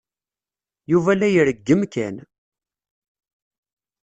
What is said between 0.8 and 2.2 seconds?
Yuba la ireggem Ken.